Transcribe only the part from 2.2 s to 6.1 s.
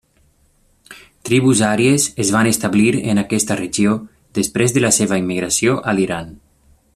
es van establir en aquesta regió després de la seva immigració a